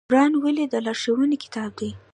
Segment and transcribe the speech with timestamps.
[0.09, 1.89] قرآن ولې د لارښوونې کتاب دی؟